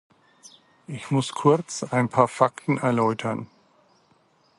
[0.87, 3.45] Ich muss kurz ein paar Fakten erläutern.